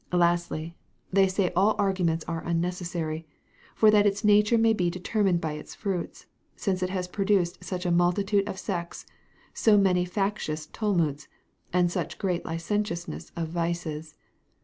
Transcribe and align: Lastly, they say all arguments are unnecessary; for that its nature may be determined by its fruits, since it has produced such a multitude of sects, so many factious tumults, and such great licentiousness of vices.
Lastly, 0.11 0.75
they 1.13 1.27
say 1.27 1.51
all 1.55 1.75
arguments 1.77 2.25
are 2.27 2.43
unnecessary; 2.43 3.27
for 3.75 3.91
that 3.91 4.07
its 4.07 4.23
nature 4.23 4.57
may 4.57 4.73
be 4.73 4.89
determined 4.89 5.39
by 5.41 5.53
its 5.53 5.75
fruits, 5.75 6.25
since 6.55 6.81
it 6.81 6.89
has 6.89 7.07
produced 7.07 7.63
such 7.63 7.85
a 7.85 7.91
multitude 7.91 8.49
of 8.49 8.57
sects, 8.57 9.05
so 9.53 9.77
many 9.77 10.03
factious 10.03 10.65
tumults, 10.65 11.27
and 11.71 11.91
such 11.91 12.17
great 12.17 12.43
licentiousness 12.45 13.31
of 13.35 13.49
vices. 13.49 14.15